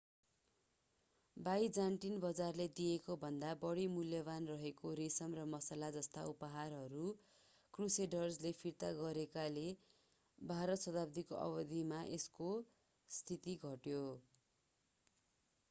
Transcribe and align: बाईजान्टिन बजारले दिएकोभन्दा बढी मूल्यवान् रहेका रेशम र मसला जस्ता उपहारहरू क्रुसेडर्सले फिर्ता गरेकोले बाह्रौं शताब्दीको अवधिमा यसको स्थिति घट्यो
बाईजान्टिन 1.37 2.15
बजारले 2.21 2.65
दिएकोभन्दा 2.77 3.49
बढी 3.59 3.83
मूल्यवान् 3.91 4.47
रहेका 4.51 4.93
रेशम 4.99 5.35
र 5.39 5.43
मसला 5.51 5.89
जस्ता 5.95 6.23
उपहारहरू 6.29 7.03
क्रुसेडर्सले 7.73 8.53
फिर्ता 8.61 8.89
गरेकोले 9.01 9.67
बाह्रौं 10.39 10.79
शताब्दीको 10.85 11.43
अवधिमा 11.43 12.01
यसको 12.09 12.49
स्थिति 13.09 13.55
घट्यो 13.65 14.01